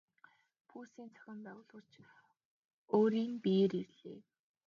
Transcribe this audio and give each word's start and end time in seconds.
Пүүсийн 0.67 1.09
зохион 1.13 1.39
байгуулагч 1.45 1.93
өөрийн 2.97 3.33
биеэр 3.43 3.71
иржээ. 3.81 4.19